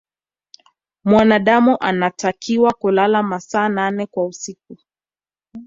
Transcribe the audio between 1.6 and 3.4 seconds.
anatakiwa kulala